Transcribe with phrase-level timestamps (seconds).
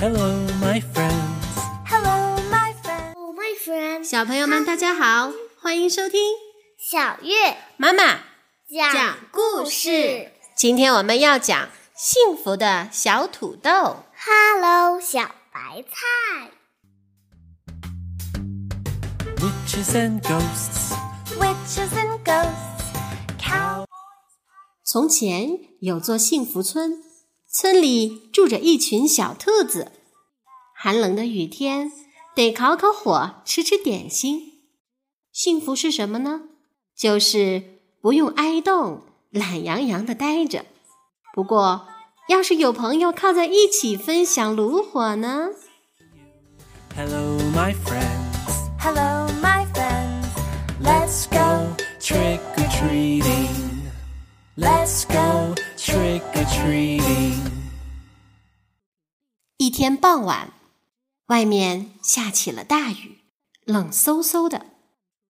[0.00, 1.58] Hello, my friends.
[1.84, 3.14] Hello, my friend.
[3.16, 4.04] Oh, my friend.
[4.04, 6.20] 小朋友们，大家好，欢迎收听
[6.78, 8.20] 小月妈妈
[8.70, 10.30] 讲故事。
[10.54, 14.04] 今天我们要讲幸福的小土豆。
[14.14, 16.52] Hello，小白菜。
[19.38, 20.94] Witches and ghosts.
[21.36, 22.54] Witches and ghosts.
[24.84, 25.48] 从前
[25.80, 27.02] 有座幸福村，
[27.50, 29.92] 村里住着一群小兔子。
[30.74, 31.90] 寒冷的雨天，
[32.34, 34.52] 得烤烤火，吃吃点心。
[35.32, 36.42] 幸福是什么呢？
[36.94, 40.66] 就是不用挨冻，懒洋洋的待着。
[41.32, 41.88] 不过，
[42.28, 45.48] 要是有朋友靠在一起分享炉火呢
[46.94, 48.68] ？Hello, my friends.
[48.78, 50.26] Hello, my friends.
[50.82, 53.48] Let's go trick or treating.
[54.56, 57.27] Let's go trick or treating.
[59.78, 60.54] 天傍晚，
[61.26, 63.18] 外面下起了大雨，
[63.64, 64.66] 冷飕飕的。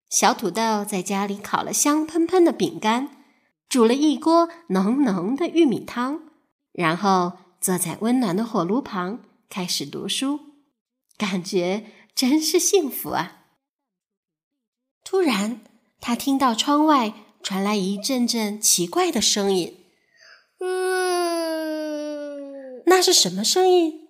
[0.08, 3.24] 小土豆在家里烤了香喷喷的饼干，
[3.68, 6.30] 煮了一锅浓浓的玉米汤，
[6.72, 10.40] 然后坐在温暖的火炉旁开始读书，
[11.18, 13.46] 感觉真是幸福啊！
[15.04, 15.62] 突然，
[16.00, 19.76] 他听到窗外传来一阵阵奇怪的声音，
[22.86, 24.05] 那是什么声音？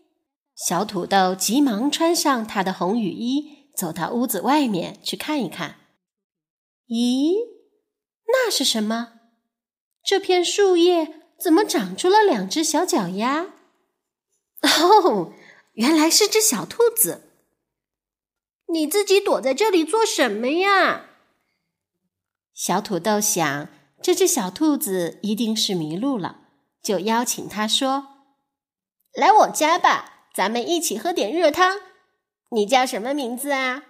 [0.55, 5.75] 小土豆急忙穿上他的红雨衣，走到屋子外面去看一看。
[6.87, 7.33] 咦，
[8.27, 9.19] 那是什么？
[10.01, 13.47] 这片树叶怎么长出了两只小脚丫？
[14.61, 15.33] 哦，
[15.73, 17.23] 原来是只小兔子。
[18.67, 21.07] 你自己躲在这里做什么呀？
[22.53, 23.67] 小土豆想，
[24.01, 26.47] 这只小兔子一定是迷路了，
[26.81, 28.07] 就邀请它说
[29.13, 31.77] ：“来我家吧，咱们一起喝点热汤。
[32.51, 33.83] 你叫什么名字啊？”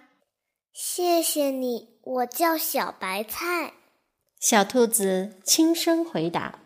[0.72, 3.72] 谢谢你，我叫小白菜。
[4.38, 6.60] 小兔子轻声回答。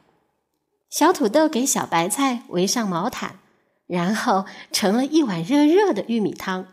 [0.91, 3.39] 小土豆给小白菜围上毛毯，
[3.87, 6.67] 然后盛了一碗热热的玉米汤，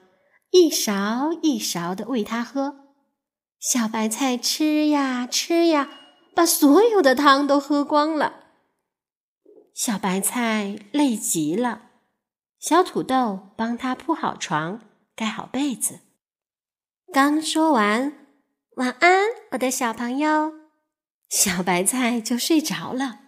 [0.50, 2.88] 一勺一勺的喂它喝。
[3.60, 5.90] 小白菜吃呀吃呀，
[6.34, 8.46] 把所有的汤都喝光了。
[9.74, 11.87] 小白菜累极了，
[12.60, 14.82] 小土豆帮它铺好床，
[15.16, 16.00] 盖好被子。
[17.14, 18.28] 刚说完
[18.78, 20.54] “晚安，我的小朋友”，
[21.30, 23.20] 小白菜就睡着了。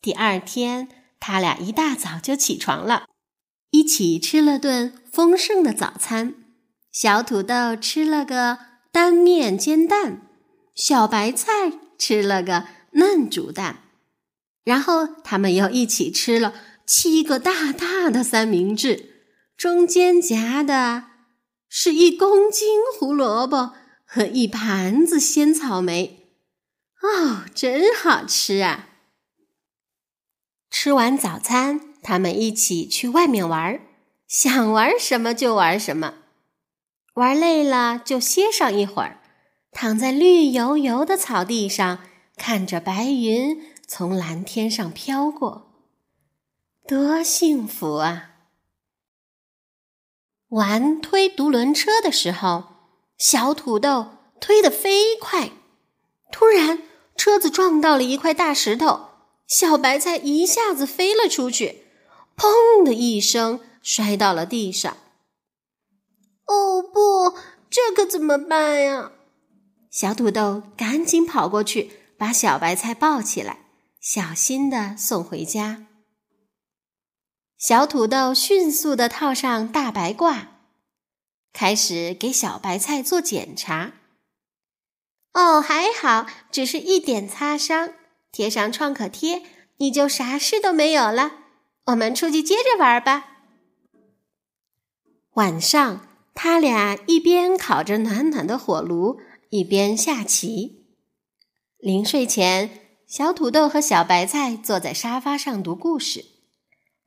[0.00, 0.88] 第二天，
[1.18, 3.06] 他俩一大早就起床了，
[3.70, 6.34] 一起吃了顿丰盛的早餐。
[6.92, 8.58] 小土豆吃了个
[8.92, 10.22] 单面煎蛋，
[10.74, 13.84] 小白菜吃了个嫩煮蛋，
[14.64, 16.54] 然后他们又一起吃了
[16.86, 19.24] 七个大大的三明治，
[19.56, 21.04] 中间夹的
[21.68, 23.72] 是一公斤胡萝卜
[24.04, 26.28] 和一盘子鲜草莓。
[27.00, 28.88] 哦，真好吃啊！
[30.70, 33.80] 吃完早餐，他们一起去外面玩，
[34.28, 36.14] 想玩什么就玩什么。
[37.14, 39.20] 玩累了就歇上一会儿，
[39.70, 41.98] 躺在绿油油的草地上，
[42.36, 45.71] 看着白云从蓝天上飘过，
[46.86, 48.30] 多幸福啊！
[50.48, 52.64] 玩推独轮车的时候，
[53.16, 54.08] 小土豆
[54.40, 55.52] 推得飞快，
[56.32, 56.82] 突然
[57.16, 59.08] 车子撞到了一块大石头。
[59.46, 61.84] 小白菜一下子飞了出去，
[62.36, 64.96] 砰的一声摔到了地上。
[66.46, 67.36] 哦不，
[67.70, 69.12] 这可怎么办呀？
[69.90, 73.66] 小土豆赶紧跑过去，把小白菜抱起来，
[74.00, 75.86] 小心的送回家。
[77.62, 80.46] 小土豆迅速的套上大白褂，
[81.52, 83.92] 开始给小白菜做检查。
[85.32, 87.90] 哦，还好，只是一点擦伤。
[88.32, 89.42] 贴上创可贴，
[89.76, 91.34] 你就啥事都没有了。
[91.86, 93.26] 我们出去接着玩吧。
[95.34, 99.20] 晚上，他俩一边烤着暖暖的火炉，
[99.50, 100.88] 一边下棋。
[101.78, 106.24] 临睡前，小土豆和小白菜坐在沙发上读故事，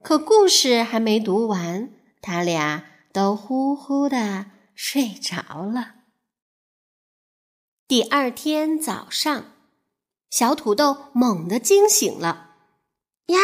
[0.06, 1.90] 可故事还没读完，
[2.22, 5.96] 他俩都呼呼的睡着了。
[7.88, 9.46] 第二天早上。
[10.30, 12.52] 小土豆猛地惊醒了，
[13.28, 13.40] 呀！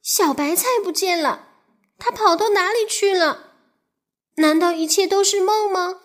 [0.00, 1.48] 小白菜不见了，
[1.98, 3.54] 它跑到哪里去了？
[4.36, 6.02] 难道一切都是梦吗？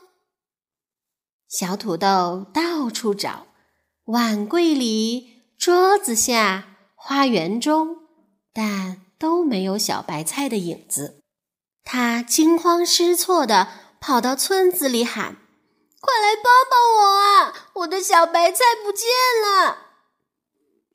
[1.47, 3.45] 小土豆到处找，
[4.05, 7.97] 碗柜里、桌子下、花园中，
[8.51, 11.21] 但都没有小白菜的影子。
[11.83, 13.69] 他惊慌失措的
[13.99, 15.37] 跑到村子里喊
[16.01, 17.69] ：“快来帮帮我啊！
[17.75, 19.07] 我的小白菜不见
[19.43, 19.85] 了！”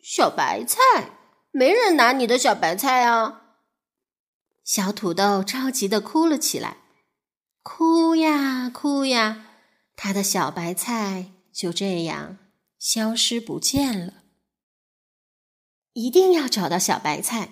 [0.02, 1.18] 小白菜，
[1.52, 3.42] 没人拿你的小白菜啊！
[4.64, 6.78] 小土豆着急的哭了起来，
[7.62, 9.46] 哭呀哭呀，
[9.94, 12.38] 他的小白菜就这样
[12.78, 14.14] 消失不见了。
[15.92, 17.50] 一定要找到小白菜！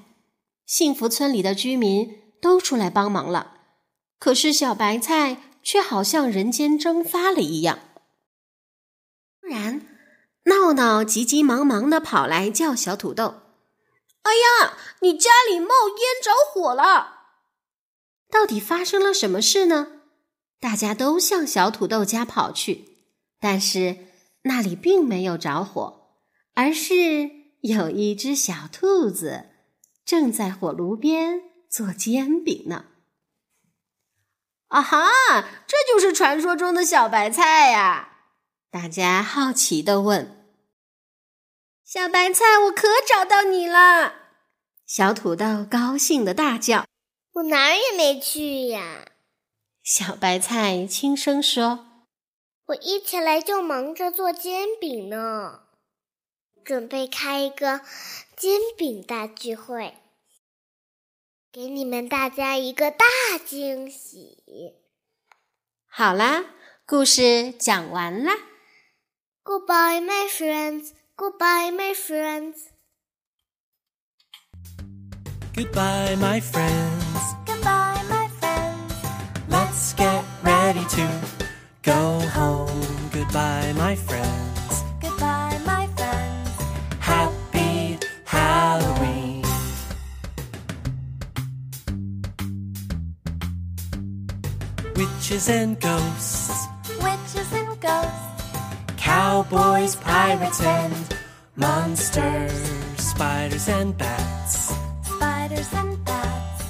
[0.68, 3.54] 幸福村里的居民都出来帮忙了，
[4.18, 7.78] 可是小白菜却好像人间蒸发了一样。
[9.40, 9.86] 突然，
[10.44, 13.40] 闹闹急急忙忙的跑来叫小土豆
[14.24, 17.14] ：“哎呀，你家里冒烟着火了！
[18.30, 20.02] 到底发生了什么事呢？”
[20.60, 23.06] 大家都向小土豆家跑去，
[23.40, 24.08] 但是
[24.42, 26.10] 那里并没有着火，
[26.52, 27.30] 而是……
[27.62, 29.46] 有一只小兔子
[30.08, 32.86] 正在火炉边做煎饼呢。
[34.68, 35.06] 啊哈，
[35.66, 38.20] 这就是传说中的小白菜呀！
[38.70, 40.54] 大家好奇的问
[41.84, 44.14] ：“小白菜，我可找到你了！”
[44.88, 46.86] 小土豆高兴的大叫
[47.34, 49.10] ：“我哪儿也没去呀！”
[49.84, 52.06] 小白菜轻声说
[52.68, 55.64] ：“我一起来就忙着做煎饼呢。”
[56.68, 57.80] 准备开一个
[58.36, 59.94] 煎饼大聚会，
[61.50, 63.06] 给你们大家一个大
[63.46, 64.74] 惊喜。
[65.86, 66.44] 好啦，
[66.84, 68.34] 故事讲完啦。
[69.42, 70.90] Goodbye, my friends.
[71.16, 72.66] Goodbye, my friends.
[75.54, 77.34] Goodbye, my friends.
[77.46, 78.92] Goodbye, my friends.
[79.48, 81.08] Let's get ready to
[81.82, 83.10] go home.
[83.10, 84.47] Goodbye, my friends.
[94.98, 96.66] Witches and ghosts,
[97.00, 98.42] Witches and ghosts.
[98.96, 101.14] cowboys, pirates, and
[101.54, 102.52] monsters,
[102.96, 104.74] spiders and bats.
[105.04, 106.64] Spiders and bats.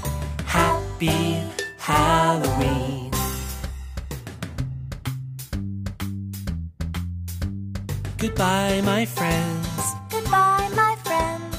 [0.44, 1.42] Happy
[1.78, 3.10] Halloween.
[8.18, 9.68] Goodbye, my friends.
[10.10, 11.56] Goodbye, my friends.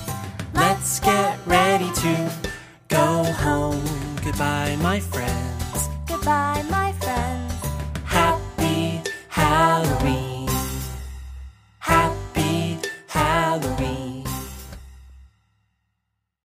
[0.53, 2.48] Let's get ready to